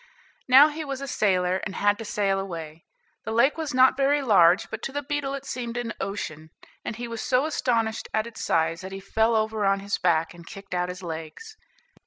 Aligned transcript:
Now 0.47 0.69
he 0.69 0.83
was 0.83 0.99
a 0.99 1.07
sailor, 1.07 1.57
and 1.57 1.75
had 1.75 1.99
to 1.99 2.05
sail 2.05 2.39
away. 2.39 2.85
The 3.23 3.31
lake 3.31 3.55
was 3.55 3.71
not 3.71 3.95
very 3.95 4.23
large, 4.23 4.67
but 4.71 4.81
to 4.81 4.91
the 4.91 5.03
beetle 5.03 5.35
it 5.35 5.45
seemed 5.45 5.77
an 5.77 5.93
ocean, 6.01 6.49
and 6.83 6.95
he 6.95 7.07
was 7.07 7.21
so 7.21 7.45
astonished 7.45 8.07
at 8.11 8.25
its 8.25 8.43
size 8.43 8.81
that 8.81 8.91
he 8.93 8.99
fell 8.99 9.35
over 9.35 9.63
on 9.63 9.79
his 9.79 9.99
back, 9.99 10.33
and 10.33 10.47
kicked 10.47 10.73
out 10.73 10.89
his 10.89 11.03
legs. 11.03 11.55